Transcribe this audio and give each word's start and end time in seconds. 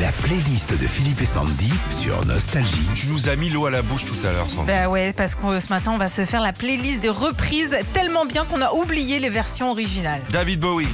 La 0.00 0.12
playlist 0.12 0.72
de 0.80 0.86
Philippe 0.86 1.20
et 1.20 1.26
Sandy 1.26 1.70
sur 1.90 2.24
Nostalgie. 2.24 2.86
Tu 2.94 3.08
nous 3.08 3.28
as 3.28 3.36
mis 3.36 3.50
l'eau 3.50 3.66
à 3.66 3.70
la 3.70 3.82
bouche 3.82 4.06
tout 4.06 4.26
à 4.26 4.32
l'heure, 4.32 4.48
Sandra. 4.48 4.64
Bah 4.64 4.88
ouais, 4.88 5.12
parce 5.12 5.34
que 5.34 5.60
ce 5.60 5.68
matin, 5.68 5.92
on 5.94 5.98
va 5.98 6.08
se 6.08 6.24
faire 6.24 6.40
la 6.40 6.54
playlist 6.54 7.00
des 7.00 7.10
reprises 7.10 7.76
tellement 7.92 8.24
bien 8.24 8.46
qu'on 8.46 8.62
a 8.62 8.72
oublié 8.72 9.18
les 9.18 9.28
versions 9.28 9.70
originales. 9.70 10.22
David 10.30 10.60
Bowie. 10.60 10.88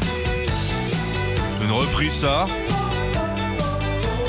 Une 1.62 1.70
reprise, 1.70 2.14
ça 2.14 2.48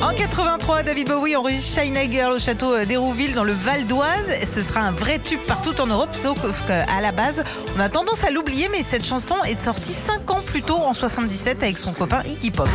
En 0.03 0.13
83, 0.13 0.83
David 0.83 1.07
Bowie 1.07 1.35
enregistre 1.35 1.81
China 1.81 2.01
Girl 2.07 2.33
au 2.33 2.39
château 2.39 2.85
d'Hérouville 2.85 3.33
dans 3.33 3.45
le 3.45 3.53
Val 3.53 3.87
d'Oise. 3.87 4.29
Ce 4.53 4.61
sera 4.61 4.81
un 4.81 4.91
vrai 4.91 5.17
tube 5.17 5.41
partout 5.47 5.81
en 5.81 5.87
Europe, 5.87 6.15
sauf 6.15 6.37
qu'à 6.67 7.01
la 7.01 7.11
base, 7.11 7.43
on 7.75 7.79
a 7.79 7.89
tendance 7.89 8.23
à 8.23 8.29
l'oublier, 8.29 8.69
mais 8.71 8.83
cette 8.87 9.05
chanson 9.05 9.35
est 9.47 9.59
sortie 9.59 9.93
5 9.93 10.29
ans 10.29 10.41
plus 10.45 10.61
tôt, 10.61 10.77
en 10.77 10.93
77, 10.93 11.63
avec 11.63 11.79
son 11.79 11.93
copain 11.93 12.21
Iggy 12.25 12.51
Pop. 12.51 12.69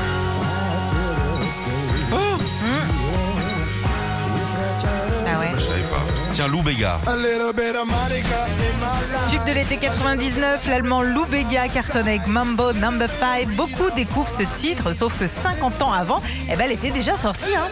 Ah 5.26 5.38
ouais. 5.38 5.52
Je 5.56 5.60
savais 5.64 5.82
pas. 5.82 6.04
Tiens, 6.32 6.48
Lou 6.48 6.62
Béga. 6.62 6.98
Tube 9.28 9.44
de 9.46 9.52
l'été 9.52 9.76
99, 9.76 10.66
l'allemand 10.68 11.02
Lou 11.02 11.26
Bega 11.26 11.68
cartonne 11.68 12.08
avec 12.08 12.26
Mambo 12.26 12.72
Number 12.72 13.08
5. 13.20 13.48
Beaucoup 13.50 13.90
découvrent 13.94 14.30
ce 14.30 14.44
titre, 14.56 14.92
sauf 14.92 15.18
que 15.18 15.26
50 15.26 15.82
ans 15.82 15.92
avant, 15.92 16.22
eh 16.50 16.56
ben, 16.56 16.64
elle 16.64 16.72
était 16.72 16.90
déjà 16.90 17.16
sortie. 17.16 17.54
Hein. 17.56 17.68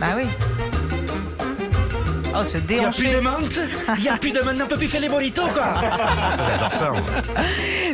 Bah 0.00 0.08
oui. 0.16 0.24
Oh, 2.38 2.44
ce 2.44 2.58
Il 2.58 2.78
n'y 2.78 2.84
a 2.84 2.90
plus 2.90 3.08
de 3.08 3.20
menthe 3.20 3.58
Il 3.96 4.02
n'y 4.02 4.08
a 4.08 4.16
plus 4.16 4.32
de 4.32 4.40
menthe, 4.40 4.56
on 4.62 4.66
peut 4.66 4.76
plus 4.76 4.88
faire 4.88 5.00
les 5.00 5.08
bolitos, 5.08 5.46
quoi 5.54 5.74
J'adore 6.50 6.72
ça. 6.72 6.92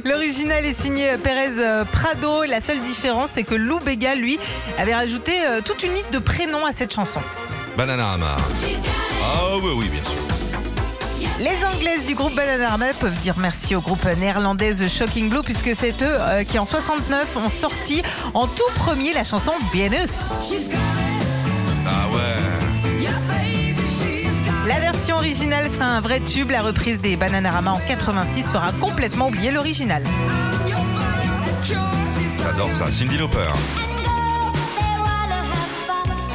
L'original 0.04 0.64
est 0.64 0.80
signé 0.80 1.12
Pérez 1.22 1.58
euh, 1.58 1.84
Prado. 1.84 2.42
La 2.44 2.60
seule 2.60 2.80
différence, 2.80 3.30
c'est 3.34 3.44
que 3.44 3.54
Lou 3.54 3.78
Bega, 3.78 4.14
lui, 4.14 4.40
avait 4.78 4.94
rajouté 4.94 5.32
euh, 5.46 5.60
toute 5.64 5.84
une 5.84 5.94
liste 5.94 6.12
de 6.12 6.18
prénoms 6.18 6.66
à 6.66 6.72
cette 6.72 6.92
chanson. 6.92 7.20
Bananarama. 7.76 8.36
Ah 9.22 9.56
oui, 9.62 9.70
oui, 9.76 9.88
bien 9.88 10.02
sûr. 10.02 10.22
Les 11.38 11.64
Anglaises 11.64 12.04
du 12.04 12.14
groupe 12.14 12.34
Bananarama 12.34 12.94
peuvent 12.98 13.18
dire 13.20 13.34
merci 13.38 13.76
au 13.76 13.80
groupe 13.80 14.04
néerlandais 14.18 14.74
The 14.74 14.88
Shocking 14.88 15.28
Blue, 15.28 15.42
puisque 15.42 15.70
c'est 15.78 16.02
eux 16.02 16.16
euh, 16.20 16.42
qui, 16.42 16.58
en 16.58 16.66
69, 16.66 17.36
ont 17.36 17.48
sorti 17.48 18.02
en 18.34 18.48
tout 18.48 18.70
premier 18.76 19.12
la 19.12 19.22
chanson 19.22 19.52
Bienus. 19.72 20.30
Ah 21.86 22.08
ouais. 22.12 22.21
La 24.72 24.80
version 24.80 25.16
originale 25.16 25.70
sera 25.70 25.84
un 25.84 26.00
vrai 26.00 26.20
tube. 26.20 26.50
La 26.50 26.62
reprise 26.62 26.98
des 26.98 27.16
Bananarama 27.16 27.72
en 27.72 27.80
86 27.86 28.48
fera 28.48 28.72
complètement 28.72 29.28
oublier 29.28 29.50
l'original. 29.50 30.02
J'adore 32.42 32.72
ça. 32.72 32.90
Cindy 32.90 33.18
Lauper. 33.18 33.38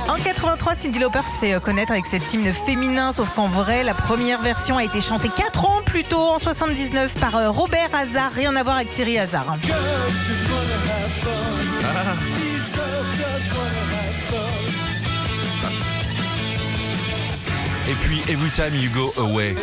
En 0.07 0.15
83, 0.23 0.75
Cindy 0.75 0.99
Lauper 0.99 1.21
se 1.23 1.39
fait 1.39 1.53
euh, 1.53 1.59
connaître 1.59 1.91
avec 1.91 2.05
cet 2.05 2.31
hymne 2.33 2.53
féminin, 2.53 3.11
sauf 3.11 3.27
qu'en 3.35 3.47
vrai, 3.47 3.83
la 3.83 3.93
première 3.93 4.41
version 4.41 4.77
a 4.77 4.83
été 4.83 5.01
chantée 5.01 5.29
4 5.35 5.65
ans 5.65 5.81
plus 5.85 6.03
tôt, 6.03 6.17
en 6.19 6.39
79, 6.39 7.13
par 7.19 7.35
euh, 7.35 7.49
Robert 7.49 7.89
Hazard. 7.93 8.31
Rien 8.35 8.55
à 8.55 8.63
voir 8.63 8.75
avec 8.77 8.91
Thierry 8.91 9.17
Hazard. 9.17 9.45
hein. 9.51 9.57
Et 17.89 17.95
puis, 17.95 18.21
Every 18.27 18.51
Time 18.51 18.75
You 18.75 18.89
Go 18.91 19.13
Away. 19.17 19.55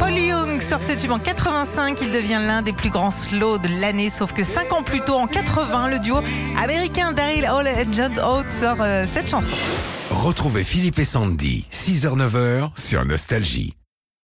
Paul 0.00 0.18
Young 0.18 0.60
sort 0.60 0.82
ce 0.82 0.92
tube 0.92 1.12
en 1.12 1.20
85. 1.20 2.00
Il 2.02 2.10
devient 2.10 2.40
l'un 2.44 2.62
des 2.62 2.72
plus 2.72 2.90
grands 2.90 3.12
slows 3.12 3.58
de 3.58 3.68
l'année. 3.80 4.10
Sauf 4.10 4.32
que 4.32 4.42
5 4.42 4.72
ans 4.72 4.82
plus 4.82 5.00
tôt, 5.00 5.14
en 5.14 5.28
80, 5.28 5.88
le 5.88 5.98
duo 6.00 6.20
américain 6.60 7.12
Daryl 7.12 7.48
Hall 7.48 7.68
et 7.68 7.86
John 7.92 8.12
Oates 8.18 8.50
sort 8.50 8.78
euh, 8.80 9.04
cette 9.14 9.30
chanson. 9.30 9.56
Retrouvez 10.10 10.64
Philippe 10.64 10.98
et 10.98 11.04
Sandy, 11.04 11.66
6h-9h 11.72 12.70
sur 12.76 13.04
Nostalgie. 13.04 13.76